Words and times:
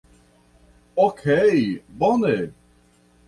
Okej, 0.95 1.83
bone. 1.87 2.53